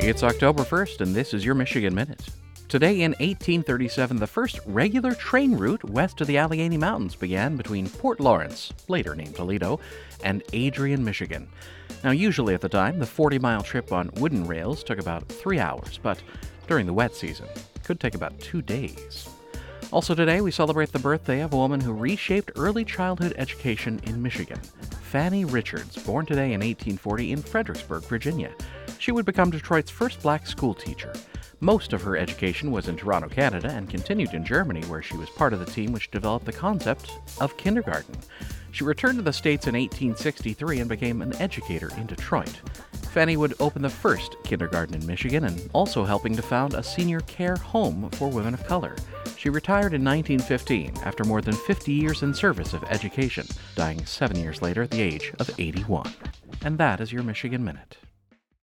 [0.00, 2.28] It's October 1st, and this is your Michigan Minute.
[2.68, 7.88] Today in 1837, the first regular train route west of the Allegheny Mountains began between
[7.88, 9.80] Port Lawrence, later named Toledo,
[10.22, 11.48] and Adrian, Michigan.
[12.04, 15.58] Now, usually at the time, the 40 mile trip on wooden rails took about three
[15.58, 16.22] hours, but
[16.68, 19.28] during the wet season, it could take about two days.
[19.90, 24.22] Also, today we celebrate the birthday of a woman who reshaped early childhood education in
[24.22, 24.60] Michigan,
[25.10, 28.54] Fanny Richards, born today in 1840 in Fredericksburg, Virginia.
[29.08, 31.14] She would become Detroit's first black school teacher.
[31.60, 35.30] Most of her education was in Toronto, Canada, and continued in Germany, where she was
[35.30, 38.14] part of the team which developed the concept of kindergarten.
[38.70, 42.52] She returned to the States in 1863 and became an educator in Detroit.
[43.10, 47.20] Fanny would open the first kindergarten in Michigan and also helping to found a senior
[47.20, 48.94] care home for women of color.
[49.38, 54.36] She retired in 1915 after more than 50 years in service of education, dying seven
[54.38, 56.12] years later at the age of 81.
[56.62, 57.96] And that is your Michigan Minute.